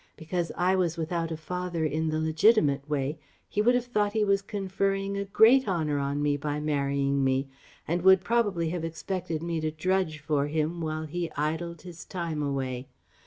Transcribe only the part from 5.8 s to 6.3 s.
on